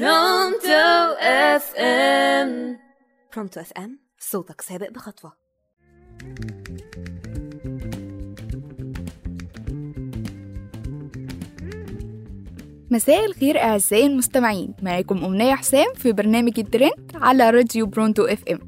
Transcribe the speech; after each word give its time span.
برونتو 0.00 1.14
FM 1.20 2.78
برونتو 3.34 3.60
FM 3.60 3.98
صوتك 4.18 4.60
سابق 4.60 4.90
بخطوة. 4.90 5.32
مساء 12.90 13.26
الخير 13.26 13.58
أعزائي 13.58 14.06
المستمعين. 14.06 14.74
معاكم 14.82 15.24
أمنية 15.24 15.54
حسام 15.54 15.94
في 15.94 16.12
برنامج 16.12 16.58
الترند 16.58 17.10
على 17.14 17.50
راديو 17.50 17.86
برونتو 17.86 18.24
FM 18.24 18.60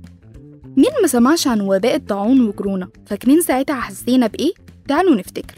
مين 0.64 0.90
ما 1.02 1.08
سمعش 1.08 1.46
عن 1.46 1.60
وباء 1.60 1.96
الطاعون 1.96 2.48
وكورونا؟ 2.48 2.88
فاكرين 3.06 3.40
ساعتها 3.40 3.80
حسينا 3.80 4.26
بإيه؟ 4.26 4.52
تعالوا 4.88 5.14
نفتكر. 5.14 5.54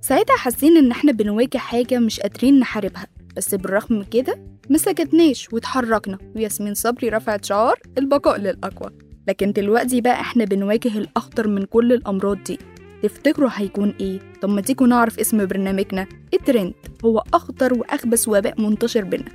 ساعتها 0.00 0.36
حاسين 0.36 0.76
إن 0.76 0.90
إحنا 0.90 1.12
بنواجه 1.12 1.58
حاجة 1.58 1.98
مش 1.98 2.20
قادرين 2.20 2.60
نحاربها. 2.60 3.19
بس 3.40 3.54
بالرغم 3.54 3.86
من 3.96 4.04
كده 4.04 4.38
ما 4.70 4.78
سكتناش 4.78 5.52
واتحركنا. 5.52 6.18
وياسمين 6.36 6.74
صبري 6.74 7.08
رفعت 7.08 7.44
شعار 7.44 7.78
البقاء 7.98 8.40
للأقوى. 8.40 8.90
لكن 9.28 9.52
دلوقتي 9.52 10.00
بقى 10.00 10.20
إحنا 10.20 10.44
بنواجه 10.44 10.98
الأخطر 10.98 11.48
من 11.48 11.64
كل 11.64 11.92
الأمراض 11.92 12.42
دي. 12.42 12.58
تفتكروا 13.02 13.50
هيكون 13.52 13.94
إيه؟ 14.00 14.18
طب 14.42 14.48
ما 14.48 14.60
تيجوا 14.60 14.86
نعرف 14.86 15.18
اسم 15.18 15.46
برنامجنا. 15.46 16.06
الترند 16.34 16.74
هو 17.04 17.24
أخطر 17.34 17.74
وأخبث 17.74 18.28
وباء 18.28 18.60
منتشر 18.60 19.04
بينا. 19.04 19.32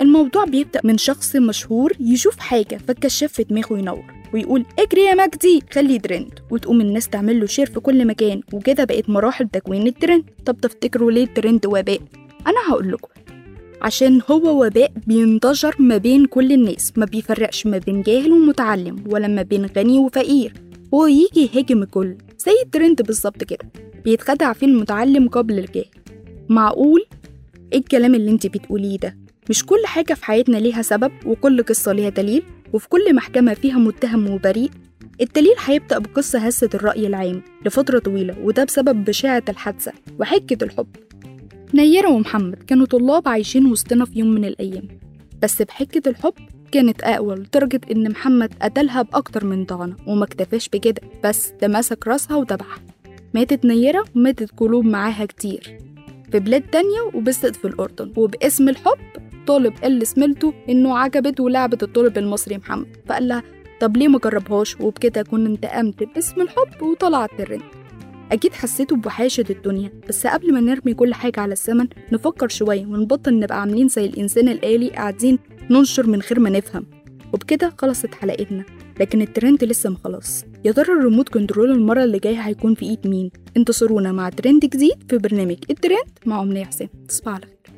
الموضوع 0.00 0.44
بيبدأ 0.44 0.80
من 0.84 0.98
شخص 0.98 1.36
مشهور 1.36 1.92
يشوف 2.00 2.38
حاجة 2.38 2.76
فالكشاف 2.88 3.32
في 3.32 3.44
دماغه 3.44 3.78
ينور 3.78 4.04
ويقول 4.34 4.64
اجري 4.78 5.04
يا 5.04 5.14
مجدي 5.14 5.62
خلي 5.72 5.98
ترند. 5.98 6.38
وتقوم 6.50 6.80
الناس 6.80 7.08
تعمل 7.08 7.40
له 7.40 7.46
share 7.46 7.66
في 7.66 7.80
كل 7.80 8.06
مكان. 8.06 8.40
وكده 8.52 8.84
بقت 8.84 9.10
مراحل 9.10 9.48
تكوين 9.48 9.86
الترند. 9.86 10.24
طب 10.46 10.60
تفتكروا 10.60 11.10
ليه 11.10 11.24
الترند 11.24 11.66
وباء؟ 11.66 12.00
أنا 12.46 12.56
هقول 12.70 12.92
لكم 12.92 13.08
عشان 13.82 14.20
هو 14.30 14.64
وباء 14.66 14.92
بينتشر 15.06 15.76
ما 15.78 15.96
بين 15.96 16.24
كل 16.26 16.52
الناس. 16.52 16.92
ما 16.96 17.06
بيفرقش 17.06 17.66
ما 17.66 17.78
بين 17.78 18.02
جاهل 18.02 18.32
ومتعلم 18.32 19.04
ولا 19.06 19.28
ما 19.28 19.42
بين 19.42 19.66
غني 19.66 19.98
وفقير. 19.98 20.52
هو 20.94 21.06
يجي 21.06 21.50
يهاجم 21.54 21.82
الكل. 21.82 22.16
زي 22.38 22.52
الترند 22.64 23.02
بالظبط 23.02 23.44
كده. 23.44 23.70
بيتخدع 24.04 24.52
فيه 24.52 24.66
المتعلم 24.66 25.28
قبل 25.28 25.58
الجاهل. 25.58 25.86
معقول؟ 26.48 27.04
إيه 27.72 27.78
الكلام 27.78 28.14
اللي 28.14 28.30
انت 28.30 28.46
بتقوليه 28.46 28.98
ده؟ 28.98 29.16
مش 29.50 29.66
كل 29.66 29.82
حاجة 29.86 30.14
في 30.14 30.24
حياتنا 30.24 30.56
ليها 30.56 30.82
سبب 30.82 31.12
وكل 31.26 31.62
قصة 31.62 31.92
ليها 31.92 32.08
دليل 32.08 32.42
وفي 32.72 32.88
كل 32.88 33.14
محكمة 33.14 33.54
فيها 33.54 33.78
متهم 33.78 34.30
وبريء 34.30 34.70
الدليل 35.20 35.54
هيبدأ 35.64 35.98
بقصة 35.98 36.38
هزت 36.38 36.74
الرأي 36.74 37.06
العام 37.06 37.42
لفترة 37.66 37.98
طويلة 37.98 38.36
وده 38.42 38.64
بسبب 38.64 39.04
بشاعة 39.04 39.42
الحادثة 39.48 39.92
وحكة 40.20 40.64
الحب. 40.64 40.86
نيرة 41.74 42.08
ومحمد 42.10 42.54
كانوا 42.54 42.86
طلاب 42.86 43.28
عايشين 43.28 43.66
وسطنا 43.66 44.04
في 44.04 44.18
يوم 44.18 44.28
من 44.30 44.44
الأيام. 44.44 44.88
بس 45.42 45.62
بحكة 45.62 46.08
الحب 46.08 46.32
كانت 46.72 47.02
أقوى 47.02 47.34
لدرجة 47.34 47.80
إن 47.90 48.10
محمد 48.10 48.54
قتلها 48.62 49.02
بأكتر 49.02 49.44
من 49.44 49.64
طعنة 49.64 49.96
وما 50.06 50.24
اكتفاش 50.24 50.68
بكده 50.68 51.02
بس 51.24 51.52
ده 51.62 51.68
مسك 51.68 52.06
راسها 52.08 52.36
وذبحها 52.36 52.78
ماتت 53.34 53.64
نيرة 53.64 54.04
وماتت 54.16 54.50
قلوب 54.56 54.84
معاها 54.84 55.24
كتير. 55.26 55.78
في 56.32 56.38
بلاد 56.40 56.62
تانية 56.62 57.00
وبست 57.14 57.56
في 57.56 57.64
الأردن 57.64 58.12
وباسم 58.16 58.68
الحب 58.68 58.98
طالب 59.46 59.72
قال 59.82 59.98
لزميلته 59.98 60.54
إنه 60.68 60.98
عجبت 60.98 61.40
ولعبت 61.40 61.82
الطالب 61.82 62.18
المصري 62.18 62.56
محمد 62.58 62.86
فقال 63.06 63.28
لها 63.28 63.42
طب 63.80 63.96
ليه 63.96 64.08
ما 64.08 64.18
جربهاش؟ 64.18 64.80
وبكده 64.80 65.22
كنت 65.22 65.46
انتقمت 65.48 66.02
باسم 66.14 66.40
الحب 66.40 66.82
وطلعت 66.82 67.30
ترند 67.38 67.62
أكيد 68.32 68.52
حسيتوا 68.52 68.96
بوحاشة 68.96 69.44
الدنيا 69.50 69.92
بس 70.08 70.26
قبل 70.26 70.54
ما 70.54 70.60
نرمي 70.60 70.94
كل 70.94 71.14
حاجة 71.14 71.40
على 71.40 71.52
الزمن 71.52 71.88
نفكر 72.12 72.48
شوية 72.48 72.86
ونبطل 72.86 73.38
نبقى 73.38 73.60
عاملين 73.60 73.88
زي 73.88 74.06
الإنسان 74.06 74.48
الآلي 74.48 74.90
قاعدين 74.90 75.38
ننشر 75.70 76.06
من 76.06 76.20
غير 76.20 76.40
ما 76.40 76.50
نفهم. 76.50 76.86
وبكده 77.32 77.72
خلصت 77.78 78.14
حلقتنا 78.14 78.64
لكن 79.00 79.22
الترند 79.22 79.64
لسه 79.64 79.90
ما 79.90 79.99
خلص. 79.99 80.44
يا 80.64 80.72
ترى 80.72 80.92
ال 80.92 80.97
remote 80.97 81.28
control 81.28 81.70
المرة 81.70 82.04
اللي 82.04 82.18
جاية 82.18 82.40
هيكون 82.40 82.74
في 82.74 82.86
إيد 82.86 83.06
مين؟ 83.06 83.30
انتظرونا 83.56 84.12
مع 84.12 84.28
ترند 84.28 84.60
جديد 84.64 85.02
في 85.10 85.18
برنامج 85.18 85.56
الترند 85.70 86.18
مع 86.26 86.42
أمنية 86.42 86.64
حسام 86.64 86.88
تصبحوا 87.08 87.32
على 87.32 87.42
خير. 87.46 87.77